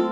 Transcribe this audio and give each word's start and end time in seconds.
Oh, 0.00 0.04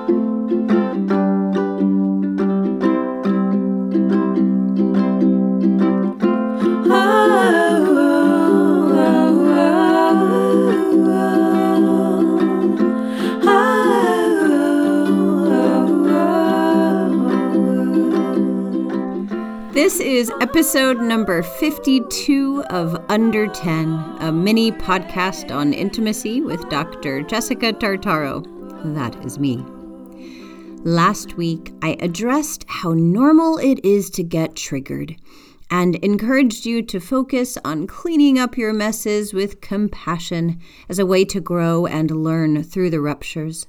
oh, 15.48 16.07
oh, 16.09 16.12
this 19.73 20.00
is 20.00 20.30
episode 20.41 21.00
number 21.00 21.43
52 21.43 22.64
of 22.71 22.96
Under 23.09 23.46
10, 23.46 24.16
a 24.21 24.32
mini 24.32 24.73
podcast 24.73 25.55
on 25.55 25.73
intimacy 25.73 26.41
with 26.41 26.68
Dr. 26.68 27.23
Jessica 27.23 27.73
Tartaro. 27.73 28.45
That 28.95 29.14
is 29.25 29.39
me. 29.39 29.64
Last 30.84 31.37
week, 31.37 31.73
I 31.82 31.96
addressed 32.01 32.64
how 32.69 32.92
normal 32.92 33.59
it 33.59 33.84
is 33.84 34.09
to 34.10 34.23
get 34.23 34.55
triggered 34.55 35.16
and 35.70 35.96
encouraged 35.96 36.64
you 36.64 36.82
to 36.82 37.01
focus 37.01 37.59
on 37.64 37.87
cleaning 37.87 38.38
up 38.38 38.56
your 38.56 38.73
messes 38.73 39.34
with 39.34 39.60
compassion 39.60 40.60
as 40.88 40.98
a 40.98 41.06
way 41.06 41.24
to 41.24 41.41
grow 41.41 41.87
and 41.87 42.10
learn 42.10 42.62
through 42.62 42.91
the 42.91 43.01
ruptures. 43.01 43.66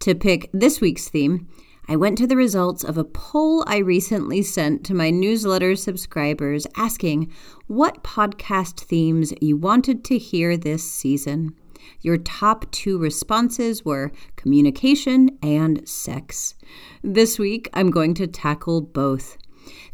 To 0.00 0.14
pick 0.14 0.50
this 0.52 0.80
week's 0.80 1.08
theme, 1.08 1.46
I 1.90 1.96
went 1.96 2.18
to 2.18 2.26
the 2.26 2.36
results 2.36 2.84
of 2.84 2.98
a 2.98 3.04
poll 3.04 3.64
I 3.66 3.78
recently 3.78 4.42
sent 4.42 4.84
to 4.84 4.94
my 4.94 5.10
newsletter 5.10 5.74
subscribers 5.74 6.66
asking 6.76 7.32
what 7.66 8.02
podcast 8.02 8.80
themes 8.80 9.32
you 9.40 9.56
wanted 9.56 10.04
to 10.04 10.18
hear 10.18 10.56
this 10.56 10.82
season. 10.82 11.54
Your 12.00 12.18
top 12.18 12.70
two 12.70 12.98
responses 12.98 13.84
were 13.84 14.12
communication 14.36 15.38
and 15.42 15.86
sex. 15.88 16.54
This 17.02 17.38
week, 17.38 17.68
I'm 17.72 17.90
going 17.90 18.14
to 18.14 18.26
tackle 18.26 18.80
both. 18.80 19.36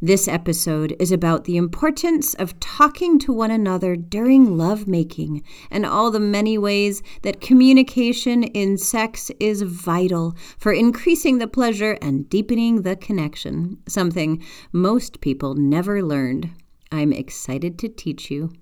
This 0.01 0.29
episode 0.29 0.95
is 0.99 1.11
about 1.11 1.45
the 1.45 1.57
importance 1.57 2.35
of 2.35 2.59
talking 2.61 3.19
to 3.21 3.33
one 3.33 3.51
another 3.51 3.97
during 3.97 4.57
lovemaking 4.57 5.43
and 5.71 5.85
all 5.87 6.11
the 6.11 6.21
many 6.21 6.59
ways 6.59 7.03
that 7.23 7.41
communication 7.41 8.45
in 8.45 8.77
sex 8.77 9.31
is 9.41 9.63
vital 9.63 10.37
for 10.59 10.73
increasing 10.73 11.39
the 11.39 11.49
pleasure 11.49 11.99
and 12.03 12.29
deepening 12.29 12.83
the 12.83 12.97
connection, 12.97 13.79
something 13.89 14.43
most 14.73 15.21
people 15.21 15.55
never 15.55 16.03
learned. 16.03 16.51
I'm 16.93 17.13
excited 17.13 17.79
to 17.81 17.89
teach 17.89 18.31
you. 18.31 18.53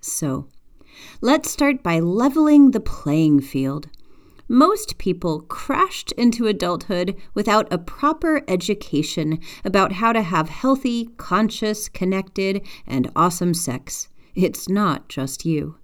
So, 0.00 0.48
let's 1.20 1.50
start 1.50 1.82
by 1.82 2.00
leveling 2.00 2.70
the 2.70 2.80
playing 2.80 3.40
field. 3.40 3.88
Most 4.48 4.98
people 4.98 5.40
crashed 5.42 6.12
into 6.12 6.46
adulthood 6.46 7.16
without 7.32 7.72
a 7.72 7.78
proper 7.78 8.42
education 8.48 9.38
about 9.64 9.92
how 9.92 10.12
to 10.12 10.22
have 10.22 10.48
healthy, 10.48 11.10
conscious, 11.16 11.88
connected, 11.88 12.60
and 12.86 13.10
awesome 13.16 13.54
sex. 13.54 14.08
It's 14.34 14.68
not 14.68 15.08
just 15.08 15.46
you. 15.46 15.76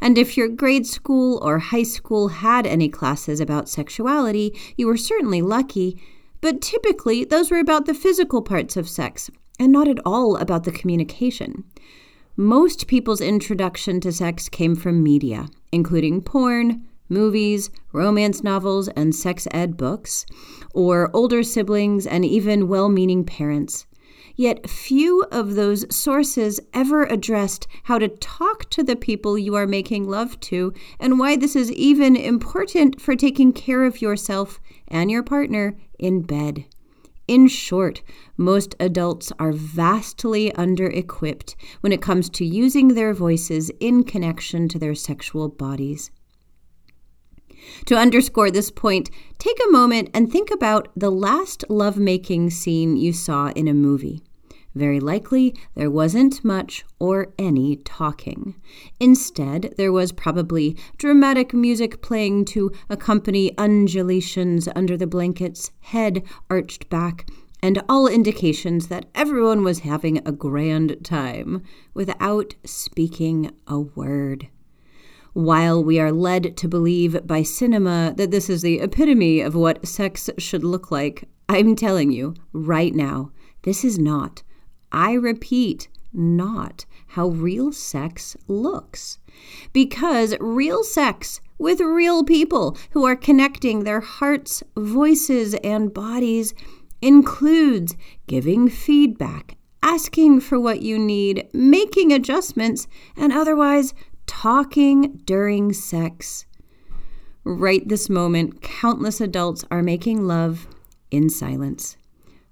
And 0.00 0.18
if 0.18 0.36
your 0.36 0.48
grade 0.48 0.86
school 0.86 1.38
or 1.42 1.58
high 1.58 1.84
school 1.84 2.28
had 2.28 2.66
any 2.66 2.88
classes 2.88 3.40
about 3.40 3.68
sexuality, 3.68 4.58
you 4.76 4.86
were 4.86 4.96
certainly 4.96 5.40
lucky. 5.42 6.02
But 6.40 6.60
typically, 6.60 7.24
those 7.24 7.50
were 7.50 7.58
about 7.58 7.86
the 7.86 7.94
physical 7.94 8.42
parts 8.42 8.76
of 8.76 8.88
sex, 8.88 9.30
and 9.58 9.70
not 9.72 9.88
at 9.88 10.00
all 10.04 10.36
about 10.36 10.64
the 10.64 10.72
communication. 10.72 11.64
Most 12.40 12.86
people's 12.86 13.20
introduction 13.20 14.00
to 14.00 14.10
sex 14.10 14.48
came 14.48 14.74
from 14.74 15.02
media, 15.02 15.50
including 15.72 16.22
porn, 16.22 16.88
movies, 17.10 17.68
romance 17.92 18.42
novels, 18.42 18.88
and 18.88 19.14
sex 19.14 19.46
ed 19.50 19.76
books, 19.76 20.24
or 20.72 21.10
older 21.12 21.42
siblings 21.42 22.06
and 22.06 22.24
even 22.24 22.66
well 22.66 22.88
meaning 22.88 23.24
parents. 23.24 23.84
Yet 24.36 24.70
few 24.70 25.26
of 25.30 25.54
those 25.54 25.84
sources 25.94 26.60
ever 26.72 27.04
addressed 27.04 27.66
how 27.82 27.98
to 27.98 28.08
talk 28.08 28.70
to 28.70 28.82
the 28.82 28.96
people 28.96 29.36
you 29.36 29.54
are 29.54 29.66
making 29.66 30.08
love 30.08 30.40
to 30.40 30.72
and 30.98 31.18
why 31.18 31.36
this 31.36 31.54
is 31.54 31.70
even 31.72 32.16
important 32.16 33.02
for 33.02 33.14
taking 33.14 33.52
care 33.52 33.84
of 33.84 34.00
yourself 34.00 34.58
and 34.88 35.10
your 35.10 35.22
partner 35.22 35.76
in 35.98 36.22
bed. 36.22 36.64
In 37.30 37.46
short, 37.46 38.02
most 38.36 38.74
adults 38.80 39.32
are 39.38 39.52
vastly 39.52 40.52
under 40.56 40.88
equipped 40.88 41.54
when 41.80 41.92
it 41.92 42.02
comes 42.02 42.28
to 42.30 42.44
using 42.44 42.88
their 42.88 43.14
voices 43.14 43.70
in 43.78 44.02
connection 44.02 44.68
to 44.68 44.80
their 44.80 44.96
sexual 44.96 45.48
bodies. 45.48 46.10
To 47.86 47.96
underscore 47.96 48.50
this 48.50 48.72
point, 48.72 49.10
take 49.38 49.56
a 49.64 49.70
moment 49.70 50.10
and 50.12 50.28
think 50.28 50.50
about 50.50 50.88
the 50.96 51.12
last 51.12 51.64
lovemaking 51.68 52.50
scene 52.50 52.96
you 52.96 53.12
saw 53.12 53.50
in 53.50 53.68
a 53.68 53.74
movie. 53.74 54.24
Very 54.74 55.00
likely, 55.00 55.54
there 55.74 55.90
wasn't 55.90 56.44
much 56.44 56.84
or 57.00 57.32
any 57.38 57.76
talking. 57.76 58.54
Instead, 59.00 59.74
there 59.76 59.92
was 59.92 60.12
probably 60.12 60.76
dramatic 60.96 61.52
music 61.52 62.02
playing 62.02 62.44
to 62.46 62.70
accompany 62.88 63.56
undulations 63.58 64.68
under 64.76 64.96
the 64.96 65.08
blankets, 65.08 65.72
head 65.80 66.22
arched 66.48 66.88
back, 66.88 67.28
and 67.62 67.82
all 67.88 68.06
indications 68.06 68.88
that 68.88 69.06
everyone 69.14 69.64
was 69.64 69.80
having 69.80 70.18
a 70.18 70.32
grand 70.32 70.96
time 71.04 71.62
without 71.92 72.54
speaking 72.64 73.50
a 73.66 73.80
word. 73.80 74.48
While 75.32 75.82
we 75.84 76.00
are 76.00 76.12
led 76.12 76.56
to 76.56 76.68
believe 76.68 77.26
by 77.26 77.42
cinema 77.42 78.14
that 78.16 78.30
this 78.30 78.48
is 78.48 78.62
the 78.62 78.80
epitome 78.80 79.40
of 79.40 79.54
what 79.54 79.86
sex 79.86 80.30
should 80.38 80.64
look 80.64 80.90
like, 80.90 81.28
I'm 81.48 81.76
telling 81.76 82.10
you 82.10 82.34
right 82.52 82.94
now, 82.94 83.32
this 83.62 83.84
is 83.84 83.98
not, 83.98 84.42
I 84.92 85.12
repeat, 85.12 85.88
not 86.12 86.86
how 87.08 87.28
real 87.28 87.72
sex 87.72 88.36
looks. 88.48 89.18
Because 89.72 90.34
real 90.40 90.82
sex 90.82 91.40
with 91.58 91.80
real 91.80 92.24
people 92.24 92.76
who 92.90 93.04
are 93.04 93.16
connecting 93.16 93.84
their 93.84 94.00
hearts, 94.00 94.62
voices, 94.76 95.54
and 95.62 95.92
bodies 95.92 96.54
includes 97.02 97.96
giving 98.26 98.68
feedback, 98.68 99.56
asking 99.82 100.40
for 100.40 100.58
what 100.58 100.82
you 100.82 100.98
need, 100.98 101.48
making 101.52 102.12
adjustments, 102.12 102.86
and 103.16 103.32
otherwise 103.32 103.94
talking 104.26 105.20
during 105.24 105.72
sex. 105.72 106.46
Right 107.44 107.86
this 107.88 108.10
moment, 108.10 108.62
countless 108.62 109.20
adults 109.20 109.64
are 109.70 109.82
making 109.82 110.26
love 110.26 110.66
in 111.10 111.30
silence. 111.30 111.96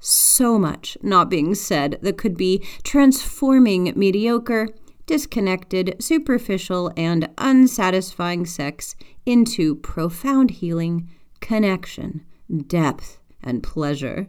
So 0.01 0.59
much 0.59 0.97
not 1.03 1.29
being 1.29 1.55
said 1.55 1.99
that 2.03 2.19
could 2.19 2.37
be 2.37 2.65
transforming 2.85 3.93
mediocre, 3.97 4.69
disconnected, 5.07 5.97
superficial, 5.99 6.93
and 6.97 7.29
unsatisfying 7.39 8.47
sex 8.47 8.95
into 9.27 9.75
profound 9.77 10.51
healing, 10.51 11.09
connection, 11.41 12.25
depth, 12.67 13.19
and 13.43 13.63
pleasure. 13.63 14.29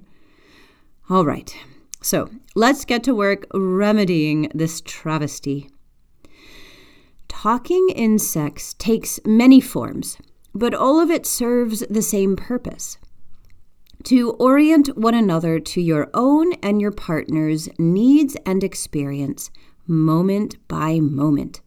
All 1.10 1.26
right, 1.26 1.56
so 2.02 2.30
let's 2.56 2.86
get 2.86 3.04
to 3.04 3.14
work 3.14 3.46
remedying 3.54 4.50
this 4.54 4.82
travesty. 4.82 5.70
Talking 7.28 7.90
in 7.96 8.18
sex 8.18 8.74
takes 8.74 9.20
many 9.26 9.62
forms, 9.62 10.18
but 10.54 10.74
all 10.74 11.00
of 11.00 11.12
it 11.12 11.26
serves 11.26 11.82
the 11.90 12.02
same 12.02 12.36
purpose 12.36 12.98
to 14.04 14.32
orient 14.32 14.98
one 14.98 15.14
another 15.14 15.60
to 15.60 15.82
your 15.82 16.10
own 16.14 16.54
and 16.64 16.80
your 16.80 16.92
partner's 16.92 17.70
needs 17.78 18.38
and 18.46 18.64
experience, 18.64 19.52
moment 19.88 20.56
by 20.68 21.00
moment. 21.00 21.62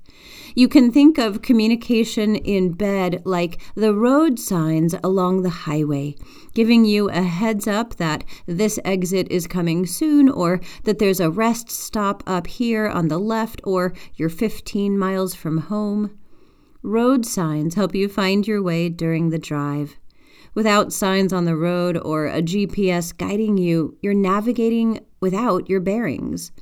You 0.54 0.68
can 0.68 0.92
think 0.92 1.18
of 1.18 1.42
communication 1.42 2.36
in 2.36 2.72
bed 2.72 3.22
like 3.24 3.60
the 3.74 3.94
road 3.94 4.38
signs 4.38 4.94
along 5.02 5.42
the 5.42 5.50
highway, 5.50 6.14
giving 6.54 6.84
you 6.84 7.08
a 7.08 7.22
heads 7.22 7.66
up 7.66 7.96
that 7.96 8.24
this 8.46 8.78
exit 8.84 9.28
is 9.30 9.46
coming 9.46 9.86
soon, 9.86 10.28
or 10.28 10.60
that 10.84 10.98
there's 10.98 11.20
a 11.20 11.30
rest 11.30 11.70
stop 11.70 12.22
up 12.26 12.46
here 12.46 12.86
on 12.86 13.08
the 13.08 13.18
left, 13.18 13.60
or 13.64 13.94
you're 14.14 14.28
15 14.28 14.98
miles 14.98 15.34
from 15.34 15.58
home. 15.58 16.18
Road 16.82 17.24
signs 17.24 17.74
help 17.74 17.94
you 17.94 18.08
find 18.08 18.46
your 18.46 18.62
way 18.62 18.88
during 18.88 19.30
the 19.30 19.38
drive. 19.38 19.96
Without 20.54 20.92
signs 20.92 21.32
on 21.32 21.44
the 21.44 21.56
road 21.56 21.96
or 21.96 22.26
a 22.26 22.42
GPS 22.42 23.16
guiding 23.16 23.56
you, 23.58 23.96
you're 24.02 24.14
navigating 24.14 25.00
without 25.20 25.68
your 25.68 25.80
bearings 25.80 26.52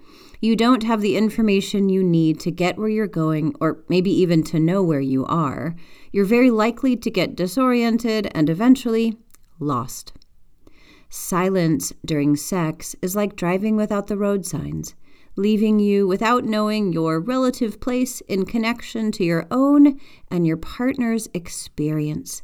you 0.42 0.56
don't 0.56 0.84
have 0.84 1.02
the 1.02 1.16
information 1.16 1.90
you 1.90 2.02
need 2.02 2.40
to 2.40 2.50
get 2.50 2.78
where 2.78 2.88
you're 2.88 3.06
going, 3.06 3.54
or 3.60 3.84
maybe 3.88 4.10
even 4.10 4.42
to 4.44 4.58
know 4.58 4.82
where 4.82 5.00
you 5.00 5.26
are, 5.26 5.76
you're 6.12 6.24
very 6.24 6.50
likely 6.50 6.96
to 6.96 7.10
get 7.10 7.36
disoriented 7.36 8.30
and 8.34 8.48
eventually 8.48 9.16
lost. 9.58 10.14
Silence 11.10 11.92
during 12.04 12.36
sex 12.36 12.96
is 13.02 13.14
like 13.14 13.36
driving 13.36 13.76
without 13.76 14.06
the 14.06 14.16
road 14.16 14.46
signs, 14.46 14.94
leaving 15.36 15.78
you 15.78 16.08
without 16.08 16.44
knowing 16.44 16.92
your 16.92 17.20
relative 17.20 17.78
place 17.78 18.22
in 18.22 18.46
connection 18.46 19.12
to 19.12 19.24
your 19.24 19.46
own 19.50 20.00
and 20.30 20.46
your 20.46 20.56
partner's 20.56 21.28
experience. 21.34 22.40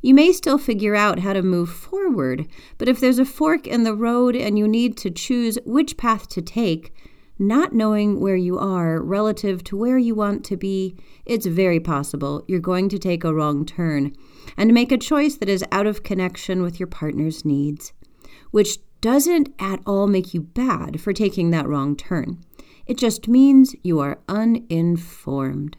You 0.00 0.14
may 0.14 0.32
still 0.32 0.58
figure 0.58 0.94
out 0.94 1.18
how 1.18 1.32
to 1.32 1.42
move 1.42 1.70
forward, 1.70 2.46
but 2.78 2.88
if 2.88 3.00
there's 3.00 3.18
a 3.18 3.24
fork 3.24 3.66
in 3.66 3.82
the 3.82 3.94
road 3.94 4.36
and 4.36 4.58
you 4.58 4.68
need 4.68 4.96
to 4.98 5.10
choose 5.10 5.58
which 5.64 5.96
path 5.96 6.28
to 6.30 6.42
take, 6.42 6.94
not 7.38 7.72
knowing 7.72 8.20
where 8.20 8.36
you 8.36 8.58
are 8.58 9.02
relative 9.02 9.62
to 9.64 9.76
where 9.76 9.98
you 9.98 10.14
want 10.14 10.44
to 10.44 10.56
be, 10.56 10.96
it's 11.24 11.46
very 11.46 11.80
possible 11.80 12.44
you're 12.46 12.60
going 12.60 12.88
to 12.88 12.98
take 12.98 13.24
a 13.24 13.34
wrong 13.34 13.64
turn 13.64 14.12
and 14.56 14.72
make 14.72 14.92
a 14.92 14.98
choice 14.98 15.36
that 15.36 15.48
is 15.48 15.64
out 15.70 15.86
of 15.86 16.02
connection 16.02 16.62
with 16.62 16.80
your 16.80 16.86
partner's 16.86 17.44
needs, 17.44 17.92
which 18.50 18.78
doesn't 19.00 19.48
at 19.58 19.80
all 19.86 20.06
make 20.06 20.34
you 20.34 20.40
bad 20.40 21.00
for 21.00 21.12
taking 21.12 21.50
that 21.50 21.68
wrong 21.68 21.96
turn. 21.96 22.38
It 22.86 22.98
just 22.98 23.28
means 23.28 23.76
you 23.82 24.00
are 24.00 24.18
uninformed. 24.28 25.76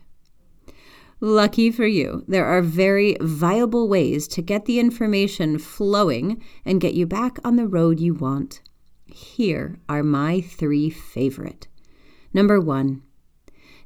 Lucky 1.22 1.70
for 1.70 1.86
you, 1.86 2.24
there 2.30 2.46
are 2.46 2.62
very 2.62 3.18
viable 3.20 3.90
ways 3.90 4.26
to 4.30 4.42
get 4.42 4.66
the 4.66 4.80
information 4.80 5.60
flowing 5.60 6.42
and 6.64 6.80
get 6.80 6.94
you 6.94 7.06
back 7.06 7.40
on 7.44 7.58
the 7.58 7.68
road 7.68 8.00
you 8.00 8.14
want. 8.14 8.62
Here 9.06 9.80
are 9.90 10.04
my 10.04 10.40
three 10.40 10.90
favorite. 10.90 11.68
Number 12.34 12.62
one, 12.62 13.02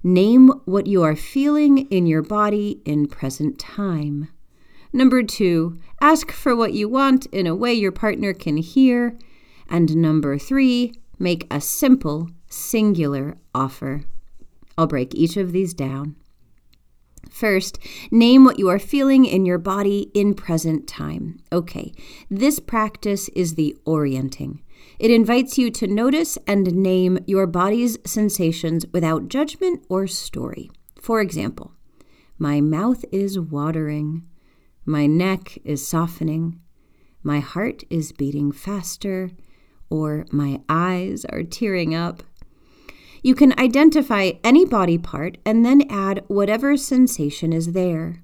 name 0.03 0.50
what 0.65 0.85
you 0.85 1.01
are 1.01 1.15
feeling 1.15 1.88
in 1.89 2.06
your 2.06 2.21
body 2.21 2.81
in 2.85 3.07
present 3.07 3.57
time. 3.57 4.27
Number 4.91 5.24
two, 5.24 5.80
ask 6.01 6.31
for 6.31 6.56
what 6.56 6.74
you 6.74 6.88
want 6.88 7.25
in 7.27 7.47
a 7.47 7.56
way 7.56 7.74
your 7.74 7.91
partner 7.91 8.33
can 8.33 8.57
hear. 8.57 9.18
And 9.68 9.95
number 9.95 10.38
three, 10.38 10.94
make 11.18 11.47
a 11.50 11.59
simple, 11.59 12.30
singular 12.47 13.38
offer. 13.56 14.03
I'll 14.77 14.85
break 14.85 15.15
each 15.15 15.35
of 15.35 15.51
these 15.51 15.74
down. 15.74 16.15
First, 17.33 17.80
name 18.12 18.45
what 18.45 18.59
you 18.59 18.69
are 18.69 18.77
feeling 18.77 19.25
in 19.25 19.44
your 19.44 19.57
body 19.57 20.12
in 20.13 20.35
present 20.35 20.88
time. 20.88 21.39
Okay, 21.51 21.91
this 22.30 22.59
practice 22.59 23.27
is 23.30 23.56
the 23.56 23.75
orienting. 23.85 24.62
It 25.00 25.09
invites 25.09 25.57
you 25.57 25.71
to 25.71 25.88
notice 25.88 26.38
and 26.45 26.71
name 26.75 27.18
your 27.25 27.47
body's 27.47 27.97
sensations 28.06 28.85
without 28.94 29.30
judgment 29.30 29.83
or 29.89 30.06
story. 30.06 30.69
For 31.01 31.21
example, 31.21 31.71
my 32.38 32.62
mouth 32.62 33.03
is 33.12 33.39
watering, 33.39 34.27
my 34.85 35.07
neck 35.07 35.57
is 35.65 35.88
softening, 35.88 36.62
my 37.24 37.39
heart 37.39 37.83
is 37.89 38.12
beating 38.12 38.51
faster, 38.51 39.31
or 39.89 40.27
my 40.31 40.62
eyes 40.69 41.25
are 41.25 41.41
tearing 41.41 41.95
up. 41.95 42.21
You 43.25 43.36
can 43.36 43.58
identify 43.58 44.34
any 44.44 44.66
body 44.66 44.98
part 44.98 45.38
and 45.46 45.66
then 45.66 45.84
add 45.90 46.25
whatever 46.28 46.75
sensation 46.75 47.54
is 47.54 47.72
there. 47.72 48.22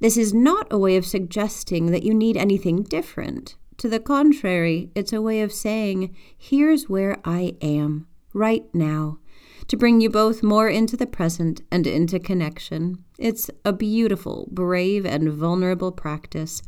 This 0.00 0.16
is 0.16 0.34
not 0.34 0.66
a 0.72 0.78
way 0.78 0.96
of 0.96 1.06
suggesting 1.06 1.92
that 1.92 2.02
you 2.02 2.12
need 2.12 2.36
anything 2.36 2.82
different. 2.82 3.54
To 3.76 3.88
the 3.88 4.00
contrary, 4.00 4.90
it's 4.96 5.12
a 5.12 5.22
way 5.22 5.40
of 5.40 5.52
saying, 5.52 6.16
here's 6.36 6.88
where 6.88 7.18
I 7.24 7.54
am, 7.62 8.08
right 8.34 8.64
now, 8.74 9.20
to 9.68 9.76
bring 9.76 10.00
you 10.00 10.10
both 10.10 10.42
more 10.42 10.68
into 10.68 10.96
the 10.96 11.06
present 11.06 11.62
and 11.70 11.86
into 11.86 12.18
connection. 12.18 13.04
It's 13.18 13.50
a 13.64 13.72
beautiful, 13.72 14.48
brave, 14.50 15.06
and 15.06 15.32
vulnerable 15.32 15.92
practice. 15.92 16.60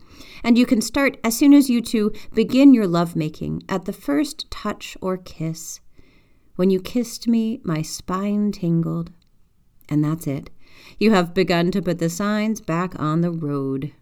And 0.45 0.57
you 0.57 0.67
can 0.67 0.81
start 0.81 1.17
as 1.25 1.37
soon 1.37 1.53
as 1.53 1.69
you 1.69 1.83
two 1.83 2.13
begin 2.33 2.73
your 2.75 2.87
lovemaking 2.87 3.65
at 3.69 3.87
the 3.87 3.93
first 3.93 4.49
touch 4.53 4.97
or 5.01 5.17
kiss. 5.17 5.81
When 6.57 6.71
you 6.71 6.81
kissed 6.81 7.27
me, 7.27 7.61
my 7.65 7.83
spine 7.83 8.53
tingled. 8.53 9.11
And 9.89 10.05
that's 10.05 10.27
it. 10.27 10.51
You 10.99 11.13
have 11.13 11.35
begun 11.35 11.71
to 11.73 11.83
put 11.83 11.99
the 11.99 12.11
signs 12.11 12.61
back 12.61 12.99
on 12.99 13.21
the 13.21 13.31
road. 13.31 13.93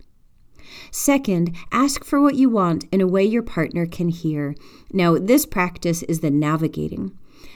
Second, 0.91 1.57
ask 1.73 2.05
for 2.05 2.21
what 2.21 2.37
you 2.37 2.49
want 2.49 2.85
in 2.93 3.01
a 3.01 3.07
way 3.07 3.25
your 3.25 3.43
partner 3.43 3.87
can 3.87 4.09
hear. 4.09 4.55
Now, 4.93 5.19
this 5.19 5.47
practice 5.47 6.03
is 6.05 6.21
the 6.21 6.31
navigating. 6.31 7.13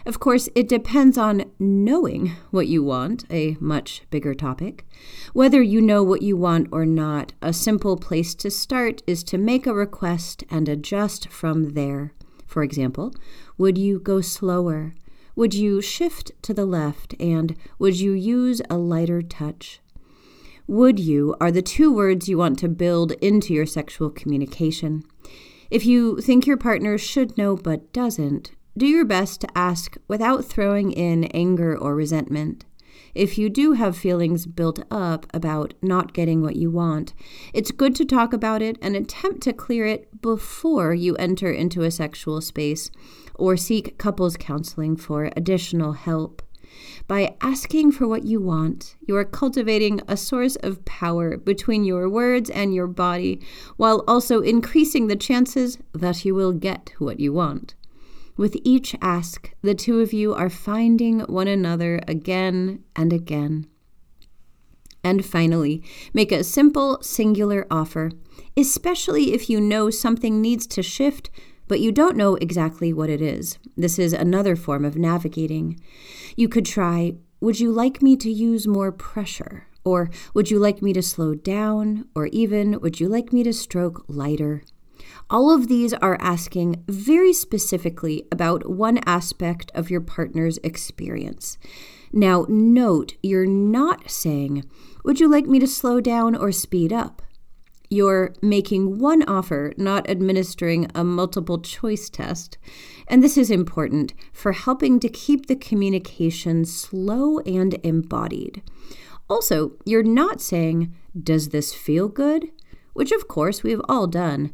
Of 0.06 0.20
course, 0.20 0.48
it 0.54 0.68
depends 0.68 1.16
on 1.16 1.50
knowing 1.58 2.32
what 2.50 2.66
you 2.66 2.82
want, 2.82 3.24
a 3.30 3.56
much 3.60 4.02
bigger 4.10 4.34
topic. 4.34 4.86
Whether 5.32 5.62
you 5.62 5.80
know 5.80 6.02
what 6.02 6.22
you 6.22 6.36
want 6.36 6.68
or 6.72 6.84
not, 6.84 7.32
a 7.40 7.52
simple 7.52 7.96
place 7.96 8.34
to 8.36 8.50
start 8.50 9.02
is 9.06 9.24
to 9.24 9.38
make 9.38 9.66
a 9.66 9.74
request 9.74 10.44
and 10.50 10.68
adjust 10.68 11.28
from 11.28 11.70
there. 11.70 12.12
For 12.54 12.62
example, 12.62 13.12
would 13.58 13.76
you 13.76 13.98
go 13.98 14.20
slower? 14.20 14.94
Would 15.34 15.54
you 15.54 15.82
shift 15.82 16.30
to 16.42 16.54
the 16.54 16.64
left? 16.64 17.12
And 17.18 17.56
would 17.80 17.98
you 17.98 18.12
use 18.12 18.62
a 18.70 18.78
lighter 18.78 19.22
touch? 19.22 19.80
would 20.68 21.00
you 21.00 21.34
are 21.40 21.50
the 21.50 21.60
two 21.60 21.92
words 21.92 22.28
you 22.28 22.38
want 22.38 22.60
to 22.60 22.68
build 22.68 23.10
into 23.20 23.52
your 23.52 23.66
sexual 23.66 24.08
communication. 24.08 25.02
If 25.68 25.84
you 25.84 26.20
think 26.20 26.46
your 26.46 26.56
partner 26.56 26.96
should 26.96 27.36
know 27.36 27.56
but 27.56 27.92
doesn't, 27.92 28.52
do 28.78 28.86
your 28.86 29.04
best 29.04 29.40
to 29.40 29.58
ask 29.58 29.96
without 30.06 30.44
throwing 30.44 30.92
in 30.92 31.24
anger 31.34 31.76
or 31.76 31.96
resentment. 31.96 32.64
If 33.14 33.38
you 33.38 33.48
do 33.48 33.72
have 33.72 33.96
feelings 33.96 34.44
built 34.44 34.80
up 34.90 35.26
about 35.32 35.74
not 35.80 36.12
getting 36.12 36.42
what 36.42 36.56
you 36.56 36.70
want, 36.70 37.14
it's 37.52 37.70
good 37.70 37.94
to 37.96 38.04
talk 38.04 38.32
about 38.32 38.60
it 38.60 38.76
and 38.82 38.96
attempt 38.96 39.42
to 39.42 39.52
clear 39.52 39.86
it 39.86 40.20
before 40.20 40.94
you 40.94 41.14
enter 41.16 41.52
into 41.52 41.82
a 41.82 41.90
sexual 41.90 42.40
space 42.40 42.90
or 43.36 43.56
seek 43.56 43.98
couples 43.98 44.36
counseling 44.36 44.96
for 44.96 45.30
additional 45.36 45.92
help. 45.92 46.42
By 47.06 47.36
asking 47.40 47.92
for 47.92 48.08
what 48.08 48.24
you 48.24 48.40
want, 48.40 48.96
you 49.06 49.16
are 49.16 49.24
cultivating 49.24 50.00
a 50.08 50.16
source 50.16 50.56
of 50.56 50.84
power 50.84 51.36
between 51.36 51.84
your 51.84 52.08
words 52.08 52.50
and 52.50 52.74
your 52.74 52.88
body, 52.88 53.40
while 53.76 54.02
also 54.08 54.40
increasing 54.40 55.06
the 55.06 55.14
chances 55.14 55.78
that 55.92 56.24
you 56.24 56.34
will 56.34 56.52
get 56.52 56.92
what 56.98 57.20
you 57.20 57.32
want. 57.32 57.74
With 58.36 58.56
each 58.64 58.96
ask, 59.00 59.52
the 59.62 59.74
two 59.74 60.00
of 60.00 60.12
you 60.12 60.34
are 60.34 60.50
finding 60.50 61.20
one 61.20 61.48
another 61.48 62.00
again 62.08 62.82
and 62.96 63.12
again. 63.12 63.66
And 65.02 65.24
finally, 65.24 65.82
make 66.12 66.32
a 66.32 66.42
simple, 66.42 66.98
singular 67.02 67.66
offer, 67.70 68.10
especially 68.56 69.34
if 69.34 69.50
you 69.50 69.60
know 69.60 69.90
something 69.90 70.40
needs 70.40 70.66
to 70.68 70.82
shift 70.82 71.30
but 71.66 71.80
you 71.80 71.92
don't 71.92 72.16
know 72.16 72.34
exactly 72.36 72.92
what 72.92 73.10
it 73.10 73.22
is. 73.22 73.58
This 73.76 73.98
is 73.98 74.12
another 74.12 74.56
form 74.56 74.84
of 74.84 74.96
navigating. 74.96 75.80
You 76.36 76.48
could 76.48 76.66
try 76.66 77.14
Would 77.40 77.60
you 77.60 77.72
like 77.72 78.02
me 78.02 78.16
to 78.16 78.30
use 78.30 78.66
more 78.66 78.92
pressure? 78.92 79.66
Or 79.84 80.10
would 80.32 80.50
you 80.50 80.58
like 80.58 80.80
me 80.80 80.92
to 80.94 81.02
slow 81.02 81.34
down? 81.34 82.06
Or 82.14 82.26
even 82.28 82.80
Would 82.80 83.00
you 83.00 83.08
like 83.08 83.32
me 83.32 83.42
to 83.44 83.52
stroke 83.52 84.04
lighter? 84.08 84.62
All 85.30 85.50
of 85.50 85.68
these 85.68 85.92
are 85.94 86.16
asking 86.20 86.84
very 86.88 87.32
specifically 87.32 88.26
about 88.30 88.68
one 88.68 88.98
aspect 89.06 89.70
of 89.74 89.90
your 89.90 90.00
partner's 90.00 90.58
experience. 90.58 91.58
Now, 92.12 92.46
note 92.48 93.14
you're 93.22 93.46
not 93.46 94.10
saying, 94.10 94.64
Would 95.04 95.20
you 95.20 95.28
like 95.28 95.46
me 95.46 95.58
to 95.58 95.66
slow 95.66 96.00
down 96.00 96.36
or 96.36 96.52
speed 96.52 96.92
up? 96.92 97.22
You're 97.90 98.34
making 98.42 98.98
one 98.98 99.22
offer, 99.24 99.72
not 99.76 100.08
administering 100.08 100.90
a 100.94 101.04
multiple 101.04 101.60
choice 101.60 102.08
test. 102.08 102.58
And 103.08 103.22
this 103.22 103.36
is 103.36 103.50
important 103.50 104.14
for 104.32 104.52
helping 104.52 104.98
to 105.00 105.08
keep 105.08 105.46
the 105.46 105.56
communication 105.56 106.64
slow 106.64 107.38
and 107.40 107.78
embodied. 107.84 108.62
Also, 109.28 109.72
you're 109.84 110.02
not 110.02 110.40
saying, 110.40 110.94
Does 111.20 111.50
this 111.50 111.74
feel 111.74 112.08
good? 112.08 112.50
Which, 112.94 113.12
of 113.12 113.28
course, 113.28 113.62
we've 113.62 113.82
all 113.88 114.06
done. 114.06 114.52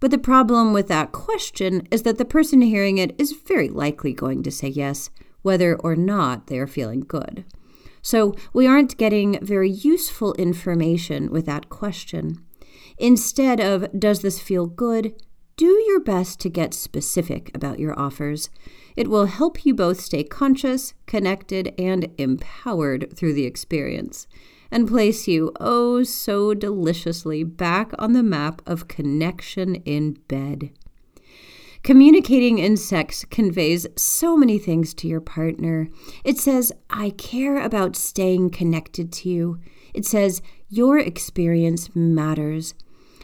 But 0.00 0.10
the 0.10 0.18
problem 0.18 0.72
with 0.72 0.88
that 0.88 1.12
question 1.12 1.86
is 1.90 2.02
that 2.02 2.16
the 2.18 2.24
person 2.24 2.62
hearing 2.62 2.98
it 2.98 3.14
is 3.18 3.32
very 3.32 3.68
likely 3.68 4.12
going 4.12 4.42
to 4.42 4.50
say 4.50 4.68
yes, 4.68 5.10
whether 5.42 5.76
or 5.76 5.94
not 5.94 6.46
they 6.46 6.58
are 6.58 6.66
feeling 6.66 7.00
good. 7.00 7.44
So 8.02 8.34
we 8.54 8.66
aren't 8.66 8.96
getting 8.96 9.38
very 9.44 9.70
useful 9.70 10.32
information 10.34 11.30
with 11.30 11.44
that 11.46 11.68
question. 11.68 12.42
Instead 12.98 13.60
of, 13.60 13.88
does 13.98 14.22
this 14.22 14.40
feel 14.40 14.66
good? 14.66 15.14
Do 15.56 15.66
your 15.86 16.00
best 16.00 16.40
to 16.40 16.48
get 16.48 16.72
specific 16.72 17.50
about 17.54 17.78
your 17.78 17.98
offers. 17.98 18.48
It 18.96 19.08
will 19.08 19.26
help 19.26 19.66
you 19.66 19.74
both 19.74 20.00
stay 20.00 20.24
conscious, 20.24 20.94
connected, 21.06 21.74
and 21.78 22.08
empowered 22.16 23.14
through 23.14 23.34
the 23.34 23.44
experience, 23.44 24.26
and 24.70 24.88
place 24.88 25.26
you 25.26 25.52
oh 25.60 26.02
so 26.02 26.54
deliciously 26.54 27.44
back 27.44 27.92
on 27.98 28.12
the 28.12 28.22
map 28.22 28.62
of 28.66 28.88
connection 28.88 29.76
in 29.76 30.12
bed. 30.28 30.70
Communicating 31.82 32.58
in 32.58 32.76
sex 32.76 33.24
conveys 33.30 33.86
so 33.96 34.36
many 34.36 34.58
things 34.58 34.92
to 34.92 35.08
your 35.08 35.20
partner. 35.20 35.88
It 36.24 36.38
says, 36.38 36.72
I 36.90 37.10
care 37.10 37.56
about 37.56 37.96
staying 37.96 38.50
connected 38.50 39.10
to 39.14 39.30
you. 39.30 39.60
It 39.94 40.04
says, 40.04 40.42
Your 40.68 40.98
experience 40.98 41.96
matters. 41.96 42.74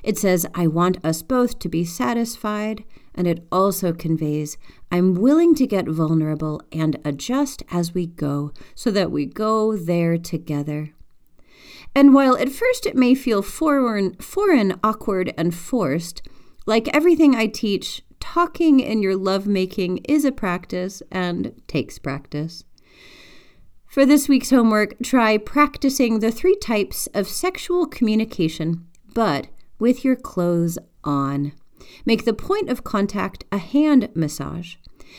It 0.02 0.16
says, 0.16 0.46
I 0.54 0.68
want 0.68 1.04
us 1.04 1.20
both 1.20 1.58
to 1.58 1.68
be 1.68 1.84
satisfied, 1.84 2.84
and 3.14 3.26
it 3.26 3.46
also 3.52 3.92
conveys, 3.92 4.56
I'm 4.90 5.14
willing 5.14 5.54
to 5.56 5.66
get 5.66 5.88
vulnerable 5.88 6.62
and 6.72 6.98
adjust 7.04 7.62
as 7.70 7.92
we 7.92 8.06
go 8.06 8.52
so 8.74 8.90
that 8.90 9.10
we 9.10 9.26
go 9.26 9.76
there 9.76 10.16
together. 10.16 10.92
And 11.96 12.12
while 12.12 12.36
at 12.36 12.50
first 12.50 12.84
it 12.84 12.94
may 12.94 13.14
feel 13.14 13.40
foreign, 13.40 14.16
foreign, 14.16 14.78
awkward, 14.84 15.32
and 15.38 15.54
forced, 15.54 16.20
like 16.66 16.94
everything 16.94 17.34
I 17.34 17.46
teach, 17.46 18.02
talking 18.20 18.80
in 18.80 19.00
your 19.00 19.16
lovemaking 19.16 19.98
is 20.04 20.26
a 20.26 20.30
practice 20.30 21.02
and 21.10 21.54
takes 21.68 21.98
practice. 21.98 22.64
For 23.86 24.04
this 24.04 24.28
week's 24.28 24.50
homework, 24.50 24.96
try 25.02 25.38
practicing 25.38 26.18
the 26.18 26.30
three 26.30 26.56
types 26.56 27.06
of 27.14 27.26
sexual 27.28 27.86
communication, 27.86 28.86
but 29.14 29.46
with 29.78 30.04
your 30.04 30.16
clothes 30.16 30.78
on. 31.02 31.52
Make 32.04 32.26
the 32.26 32.34
point 32.34 32.68
of 32.68 32.84
contact 32.84 33.44
a 33.50 33.56
hand 33.56 34.10
massage. 34.14 34.74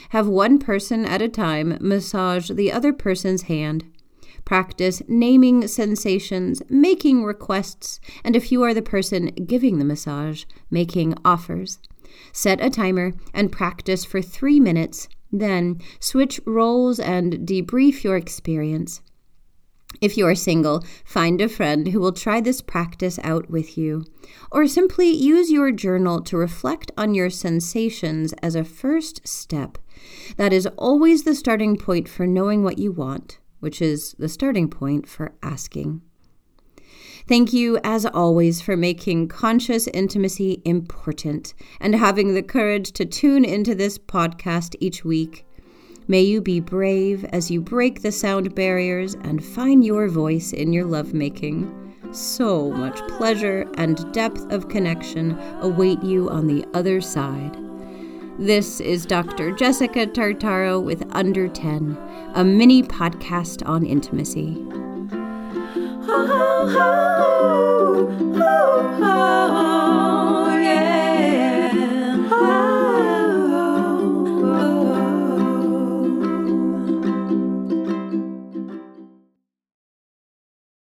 Have 0.09 0.27
one 0.27 0.59
person 0.59 1.05
at 1.05 1.23
a 1.23 1.29
time 1.29 1.79
massage 1.81 2.51
the 2.51 2.71
other 2.71 2.93
person's 2.93 3.43
hand. 3.43 3.85
Practice 4.47 5.01
naming 5.09 5.67
sensations, 5.67 6.63
making 6.69 7.25
requests, 7.25 7.99
and 8.23 8.33
if 8.33 8.49
you 8.49 8.63
are 8.63 8.73
the 8.73 8.81
person 8.81 9.25
giving 9.45 9.77
the 9.77 9.83
massage, 9.83 10.45
making 10.71 11.15
offers. 11.25 11.79
Set 12.31 12.63
a 12.63 12.69
timer 12.69 13.11
and 13.33 13.51
practice 13.51 14.05
for 14.05 14.21
three 14.21 14.61
minutes. 14.61 15.09
Then 15.33 15.81
switch 15.99 16.39
roles 16.45 16.97
and 16.97 17.45
debrief 17.45 18.05
your 18.05 18.15
experience. 18.15 19.01
If 19.99 20.15
you 20.15 20.25
are 20.25 20.35
single, 20.35 20.81
find 21.03 21.41
a 21.41 21.49
friend 21.49 21.89
who 21.89 21.99
will 21.99 22.13
try 22.13 22.39
this 22.39 22.61
practice 22.61 23.19
out 23.25 23.49
with 23.49 23.77
you. 23.77 24.05
Or 24.49 24.65
simply 24.65 25.09
use 25.09 25.51
your 25.51 25.73
journal 25.73 26.21
to 26.21 26.37
reflect 26.37 26.89
on 26.97 27.13
your 27.13 27.29
sensations 27.29 28.31
as 28.41 28.55
a 28.55 28.63
first 28.63 29.27
step. 29.27 29.77
That 30.37 30.53
is 30.53 30.67
always 30.77 31.25
the 31.25 31.35
starting 31.35 31.75
point 31.75 32.07
for 32.07 32.25
knowing 32.25 32.63
what 32.63 32.77
you 32.77 32.93
want, 32.93 33.39
which 33.59 33.81
is 33.81 34.13
the 34.19 34.29
starting 34.29 34.69
point 34.69 35.07
for 35.07 35.33
asking. 35.41 36.01
Thank 37.27 37.51
you, 37.51 37.77
as 37.83 38.05
always, 38.05 38.61
for 38.61 38.77
making 38.77 39.27
conscious 39.27 39.87
intimacy 39.87 40.61
important 40.63 41.53
and 41.81 41.93
having 41.93 42.33
the 42.33 42.43
courage 42.43 42.93
to 42.93 43.05
tune 43.05 43.43
into 43.43 43.75
this 43.75 43.97
podcast 43.97 44.75
each 44.79 45.03
week. 45.03 45.45
May 46.07 46.21
you 46.21 46.39
be 46.39 46.61
brave 46.61 47.25
as 47.25 47.51
you 47.51 47.59
break 47.59 48.01
the 48.01 48.13
sound 48.13 48.55
barriers 48.55 49.15
and 49.15 49.43
find 49.43 49.83
your 49.83 50.07
voice 50.07 50.53
in 50.53 50.71
your 50.71 50.85
lovemaking. 50.85 51.93
So 52.13 52.71
much 52.71 52.97
pleasure 53.09 53.69
and 53.75 54.13
depth 54.13 54.49
of 54.49 54.69
connection 54.69 55.37
await 55.59 56.01
you 56.01 56.29
on 56.29 56.47
the 56.47 56.65
other 56.73 57.01
side. 57.01 57.66
This 58.39 58.79
is 58.79 59.07
Dr. 59.07 59.51
Jessica 59.51 60.05
Tartaro 60.05 60.79
with 60.79 61.03
Under 61.15 61.47
10, 61.47 61.97
a 62.35 62.43
mini 62.43 62.83
podcast 62.83 63.67
on 63.67 63.83
intimacy. 63.83 64.55
Oh, 66.09 66.67
oh, 66.69 67.17
oh, 68.35 69.96